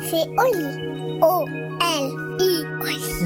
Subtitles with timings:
[0.00, 1.18] C'est Oli.
[1.22, 2.64] O-L-I.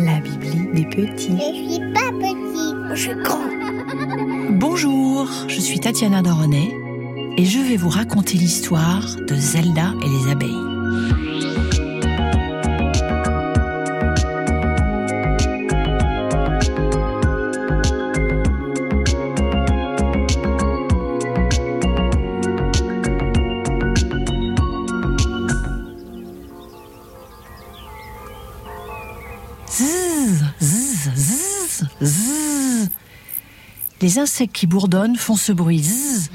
[0.04, 1.36] La Bibli des petits.
[1.36, 3.50] Je suis pas petit, je suis grand.
[4.50, 6.70] Bonjour, je suis Tatiana Doronnet
[7.36, 10.65] et je vais vous raconter l'histoire de Zelda et les abeilles.
[29.78, 32.88] Zzz, zzz, zzz.
[34.00, 36.30] Les insectes qui bourdonnent font ce bruit zzz,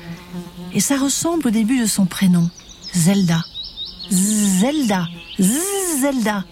[0.73, 2.51] et ça ressemble au début de son prénom,
[2.93, 3.41] Zelda.
[4.11, 5.07] Zelda,
[5.39, 6.45] Zelda.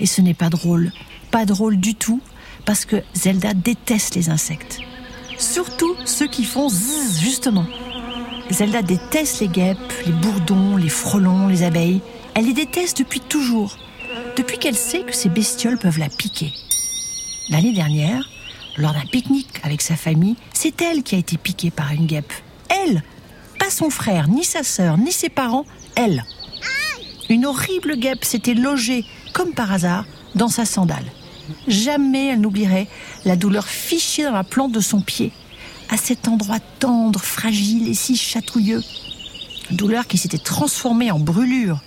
[0.00, 0.92] Et ce n'est pas drôle,
[1.30, 2.22] pas drôle du tout,
[2.64, 4.78] parce que Zelda déteste les insectes.
[5.38, 7.66] Surtout ceux qui font zzz, justement.
[8.50, 12.00] Zelda déteste les guêpes, les bourdons, les frelons, les abeilles.
[12.34, 13.76] Elle les déteste depuis toujours,
[14.38, 16.52] depuis qu'elle sait que ces bestioles peuvent la piquer.
[17.48, 18.30] L'année dernière,
[18.76, 22.32] lors d'un pique-nique avec sa famille, c'est elle qui a été piquée par une guêpe.
[22.68, 23.02] Elle
[23.58, 25.66] Pas son frère, ni sa sœur, ni ses parents,
[25.96, 26.24] elle.
[27.28, 30.04] Une horrible guêpe s'était logée, comme par hasard,
[30.36, 31.10] dans sa sandale.
[31.66, 32.86] Jamais elle n'oublierait
[33.24, 35.32] la douleur fichée dans la plante de son pied,
[35.90, 38.84] à cet endroit tendre, fragile et si chatouilleux.
[39.72, 41.80] Douleur qui s'était transformée en brûlure,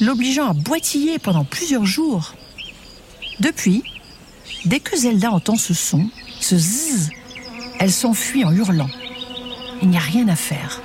[0.00, 2.34] l'obligeant à boitiller pendant plusieurs jours.
[3.40, 3.82] Depuis,
[4.64, 6.08] dès que Zelda entend ce son,
[6.40, 7.10] ce zzz,
[7.78, 8.90] elle s'enfuit en hurlant.
[9.82, 10.80] Il n'y a rien à faire.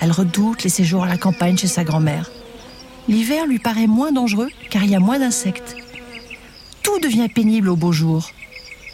[0.00, 2.30] Elle redoute les séjours à la campagne chez sa grand-mère.
[3.08, 5.76] L'hiver lui paraît moins dangereux car il y a moins d'insectes.
[6.82, 8.30] Tout devient pénible au beau jour,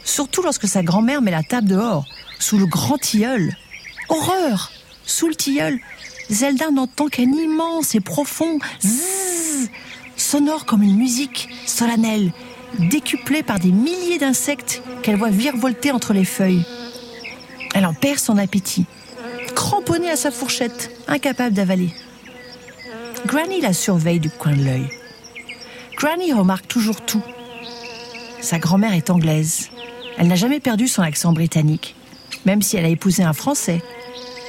[0.03, 2.05] surtout lorsque sa grand-mère met la table dehors,
[2.39, 3.55] sous le grand tilleul.
[4.09, 4.71] Horreur
[5.05, 5.79] Sous le tilleul,
[6.29, 9.16] Zelda n'entend qu'un immense et profond zzz,
[10.17, 12.31] sonore comme une musique solennelle,
[12.79, 16.65] décuplée par des milliers d'insectes qu'elle voit virevolter entre les feuilles.
[17.73, 18.85] Elle en perd son appétit,
[19.55, 21.93] cramponnée à sa fourchette, incapable d'avaler.
[23.25, 24.89] Granny la surveille du coin de l'œil.
[25.95, 27.23] Granny remarque toujours tout.
[28.41, 29.69] Sa grand-mère est anglaise.
[30.17, 31.95] Elle n'a jamais perdu son accent britannique,
[32.45, 33.81] même si elle a épousé un Français,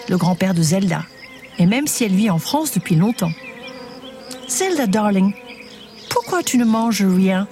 [0.09, 1.05] le grand-père de Zelda,
[1.59, 3.33] et même si elle vit en France depuis longtemps.
[4.49, 5.33] Zelda, darling,
[6.29, 7.49] pourquoi tu ne manges rien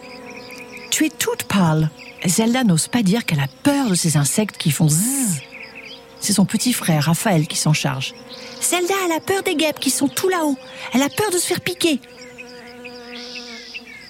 [0.91, 1.89] Tu es toute pâle.
[2.27, 5.41] Zelda n'ose pas dire qu'elle a peur de ces insectes qui font zzz.
[6.21, 8.13] C'est son petit frère, Raphaël, qui s'en charge.
[8.61, 10.59] Zelda, elle a peur des guêpes qui sont tout là-haut.
[10.93, 12.01] Elle a peur de se faire piquer.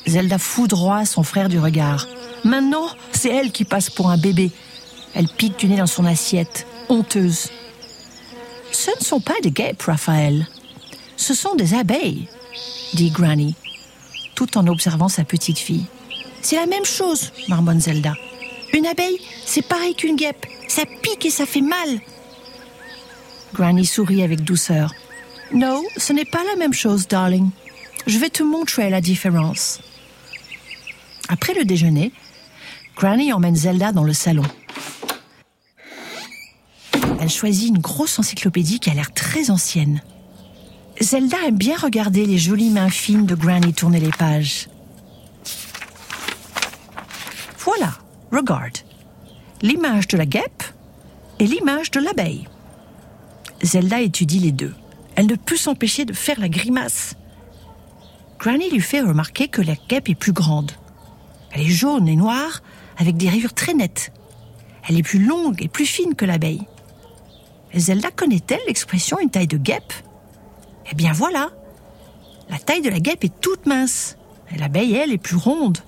[0.05, 2.09] Zelda foudroie son frère du regard.
[2.43, 4.51] Maintenant, c'est elle qui passe pour un bébé.
[5.15, 7.51] Elle pique du nez dans son assiette, honteuse.
[8.73, 10.49] Ce ne sont pas des guêpes, Raphaël.
[11.17, 12.29] Ce sont des abeilles,
[12.95, 13.55] dit Granny,
[14.37, 15.87] tout en observant sa petite fille.
[16.43, 18.15] C'est la même chose, marmonne Zelda.
[18.73, 20.47] Une abeille, c'est pareil qu'une guêpe.
[20.69, 22.01] Ça pique et ça fait mal.
[23.55, 24.93] Granny sourit avec douceur.
[25.53, 27.51] Non, ce n'est pas la même chose, darling.
[28.07, 29.81] Je vais te montrer la différence.
[31.29, 32.13] Après le déjeuner,
[32.97, 34.45] Granny emmène Zelda dans le salon.
[37.21, 40.03] Elle choisit une grosse encyclopédie qui a l'air très ancienne.
[41.01, 44.69] Zelda aime bien regarder les jolies mains fines de Granny tourner les pages.
[47.59, 47.93] Voilà,
[48.33, 48.79] regarde.
[49.61, 50.63] L'image de la guêpe
[51.39, 52.49] et l'image de l'abeille.
[53.63, 54.75] Zelda étudie les deux.
[55.17, 57.15] Elle ne peut s'empêcher de faire la grimace.
[58.39, 60.73] Granny lui fait remarquer que la guêpe est plus grande.
[61.53, 62.63] Elle est jaune et noire,
[62.97, 64.13] avec des rayures très nettes.
[64.89, 66.67] Elle est plus longue et plus fine que l'abeille.
[67.75, 69.93] Zelda connaît-elle l'expression une taille de guêpe
[70.91, 71.51] Eh bien voilà
[72.51, 74.17] La taille de la guêpe est toute mince.
[74.57, 75.79] L'abeille, elle, est plus ronde,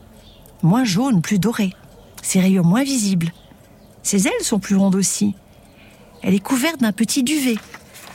[0.62, 1.74] moins jaune, plus dorée.
[2.22, 3.32] Ses rayures moins visibles.
[4.02, 5.34] Ses ailes sont plus rondes aussi.
[6.22, 7.56] Elle est couverte d'un petit duvet,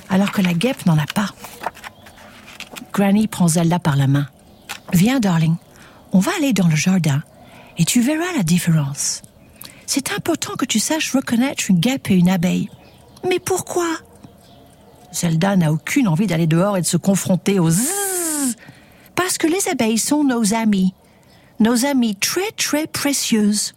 [0.10, 1.30] alors que la guêpe n'en a pas.
[2.91, 4.28] Granny prend Zelda par la main.
[4.91, 5.56] Viens, darling,
[6.12, 7.24] on va aller dans le jardin
[7.78, 9.22] et tu verras la différence.
[9.86, 12.70] C'est important que tu saches reconnaître une guêpe et une abeille.
[13.28, 13.88] Mais pourquoi?
[15.14, 18.56] Zelda n'a aucune envie d'aller dehors et de se confronter aux zzz.
[19.16, 20.94] Parce que les abeilles sont nos amis.
[21.60, 23.74] Nos amies très très précieuses.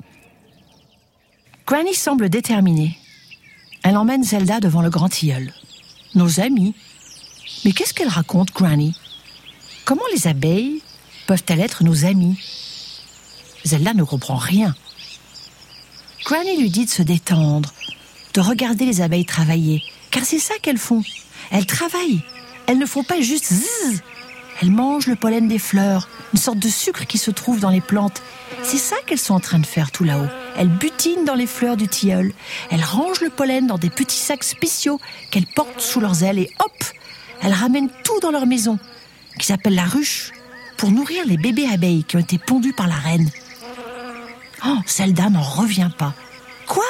[1.67, 2.97] Granny semble déterminée.
[3.83, 5.53] Elle emmène Zelda devant le grand tilleul.
[6.15, 6.75] Nos amis
[7.65, 8.97] Mais qu'est-ce qu'elle raconte, Granny?
[9.85, 10.83] Comment les abeilles
[11.27, 12.39] peuvent-elles être nos amies
[13.65, 14.75] Zelda ne comprend rien.
[16.25, 17.73] Granny lui dit de se détendre,
[18.35, 21.03] de regarder les abeilles travailler, car c'est ça qu'elles font.
[21.51, 22.23] Elles travaillent,
[22.67, 24.03] elles ne font pas juste zzz.
[24.63, 27.83] Elles mangent le pollen des fleurs, une sorte de sucre qui se trouve dans les
[27.83, 28.23] plantes.
[28.63, 30.29] C'est ça qu'elles sont en train de faire tout là-haut.
[30.57, 32.33] Elles butinent dans les fleurs du tilleul.
[32.71, 34.99] Elles rangent le pollen dans des petits sacs spéciaux
[35.31, 36.85] qu'elles portent sous leurs ailes et hop,
[37.43, 38.79] elles ramènent tout dans leur maison,
[39.39, 40.33] qui s'appelle la ruche,
[40.79, 43.31] pour nourrir les bébés abeilles qui ont été pondus par la reine.
[44.67, 46.15] Oh, Zelda n'en revient pas.
[46.67, 46.85] Quoi?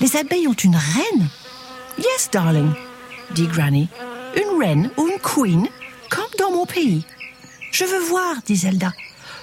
[0.00, 1.28] Les abeilles ont une reine?
[1.98, 2.72] Yes, darling,
[3.34, 3.88] dit Granny.
[4.36, 5.66] Une reine ou une queen,
[6.08, 7.04] comme dans mon pays.
[7.72, 8.92] Je veux voir, dit Zelda.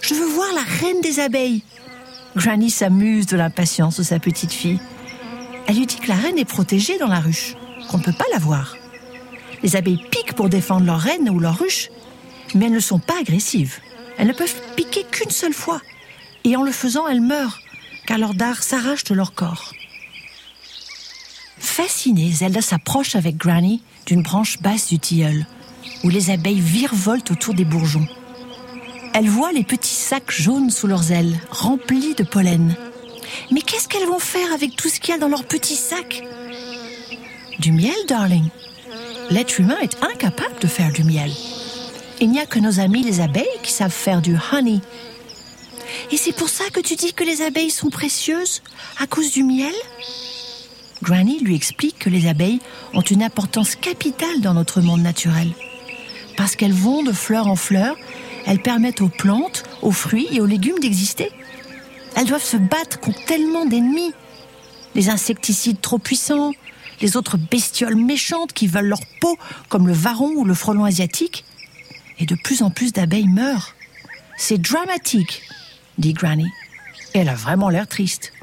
[0.02, 1.64] Je veux voir la reine des abeilles.
[2.36, 4.80] Granny s'amuse de l'impatience de sa petite fille.
[5.68, 7.56] Elle lui dit que la reine est protégée dans la ruche,
[7.90, 8.76] qu'on ne peut pas la voir.
[9.64, 11.90] Les abeilles piquent pour défendre leur reine ou leur ruche,
[12.54, 13.80] mais elles ne sont pas agressives.
[14.18, 15.82] Elles ne peuvent piquer qu'une seule fois,
[16.44, 17.60] et en le faisant, elles meurent,
[18.06, 19.74] car leur dard s'arrache de leur corps.
[21.60, 25.46] Fascinée, Zelda s'approche avec Granny d'une branche basse du tilleul,
[26.04, 28.08] où les abeilles virevoltent autour des bourgeons.
[29.14, 32.76] Elle voit les petits sacs jaunes sous leurs ailes, remplis de pollen.
[33.52, 36.24] Mais qu'est-ce qu'elles vont faire avec tout ce qu'il y a dans leurs petits sacs?
[37.60, 38.50] Du miel, darling.
[39.30, 41.32] L'être humain est incapable de faire du miel.
[42.22, 44.80] Il n'y a que nos amis les abeilles qui savent faire du honey.
[46.12, 48.62] Et c'est pour ça que tu dis que les abeilles sont précieuses?
[49.00, 49.74] À cause du miel?
[51.04, 52.60] Granny lui explique que les abeilles
[52.94, 55.52] ont une importance capitale dans notre monde naturel.
[56.36, 57.96] Parce qu'elles vont de fleur en fleur,
[58.46, 61.32] elles permettent aux plantes, aux fruits et aux légumes d'exister.
[62.16, 64.14] Elles doivent se battre contre tellement d'ennemis.
[64.96, 66.54] Les insecticides trop puissants,
[67.02, 69.38] les autres bestioles méchantes qui veulent leur peau,
[69.70, 71.46] comme le varon ou le frelon asiatique.
[72.20, 73.76] Et de plus en plus d'abeilles meurent.
[74.38, 75.44] C'est dramatique,
[75.98, 76.48] dit Granny.
[77.14, 78.34] Elle a vraiment l'air triste.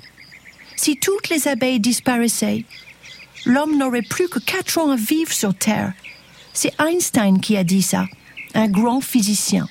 [0.76, 2.64] Si toutes les abeilles disparaissaient,
[3.46, 5.92] l'homme n'aurait plus que quatre ans à vivre sur Terre.
[6.52, 8.06] C'est Einstein qui a dit ça,
[8.54, 9.66] un grand physicien.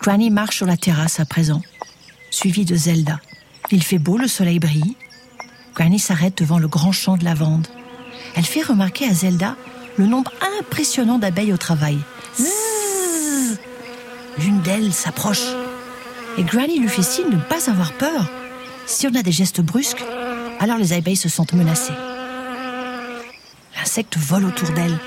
[0.00, 1.62] Granny marche sur la terrasse à présent,
[2.30, 3.20] suivie de Zelda.
[3.70, 4.96] Il fait beau, le soleil brille.
[5.74, 7.68] Granny s'arrête devant le grand champ de lavande.
[8.34, 9.56] Elle fait remarquer à Zelda
[9.96, 11.98] le nombre impressionnant d'abeilles au travail.
[14.38, 15.44] L'une d'elles s'approche.
[16.38, 18.30] Et Granny lui fait signe de ne pas avoir peur.
[18.90, 20.02] Si on a des gestes brusques,
[20.58, 21.94] alors les abeilles se sentent menacées.
[23.76, 24.98] L'insecte vole autour d'elle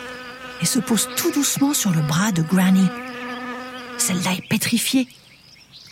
[0.62, 2.88] et se pose tout doucement sur le bras de Granny.
[3.98, 5.10] Celle-là est pétrifiée.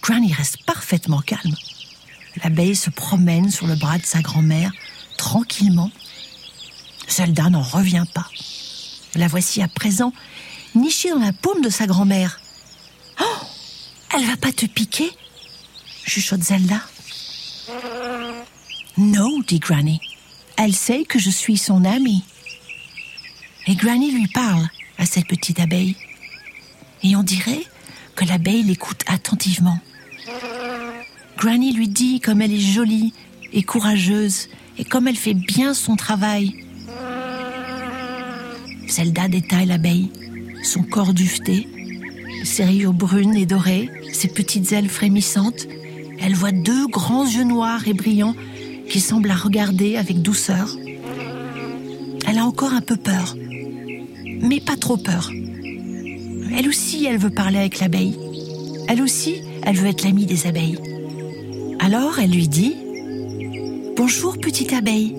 [0.01, 1.53] Granny reste parfaitement calme.
[2.41, 4.71] L'abeille se promène sur le bras de sa grand-mère,
[5.17, 5.91] tranquillement.
[7.09, 8.27] Zelda n'en revient pas.
[9.15, 10.13] La voici à présent,
[10.75, 12.39] nichée dans la paume de sa grand-mère.
[13.19, 13.45] Oh
[14.15, 15.11] Elle va pas te piquer?
[16.05, 16.81] chuchote Zelda.
[18.97, 19.99] Non, dit Granny.
[20.57, 22.23] Elle sait que je suis son amie.
[23.67, 24.67] Et Granny lui parle
[24.97, 25.95] à cette petite abeille.
[27.03, 27.63] Et on dirait
[28.15, 29.79] que l'abeille l'écoute attentivement.
[31.37, 33.13] Granny lui dit comme elle est jolie
[33.53, 36.53] et courageuse et comme elle fait bien son travail.
[38.87, 40.11] Zelda détaille l'abeille,
[40.63, 41.67] son corps duveté,
[42.43, 45.67] ses rayures brunes et dorées, ses petites ailes frémissantes.
[46.23, 48.35] Elle voit deux grands yeux noirs et brillants
[48.87, 50.77] qui semblent la regarder avec douceur.
[52.27, 53.35] Elle a encore un peu peur,
[54.41, 55.31] mais pas trop peur.
[56.55, 58.17] Elle aussi, elle veut parler avec l'abeille.
[58.87, 60.77] Elle aussi, elle veut être l'amie des abeilles.
[61.79, 62.75] Alors elle lui dit
[63.95, 65.15] Bonjour petite abeille,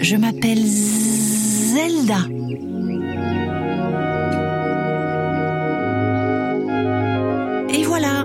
[0.00, 2.20] je m'appelle Zelda.
[7.74, 8.24] Et voilà,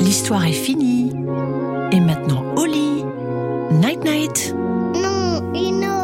[0.00, 0.97] l'histoire est finie.
[4.18, 4.50] No,
[5.00, 5.97] Non, et non.